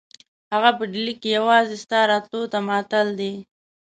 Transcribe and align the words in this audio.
هغه 0.53 0.71
په 0.77 0.83
ډهلي 0.91 1.13
کې 1.21 1.29
یوازې 1.39 1.75
ستا 1.83 1.99
راتلو 2.11 2.41
ته 2.51 2.59
معطل 2.67 3.07
دی. 3.19 3.33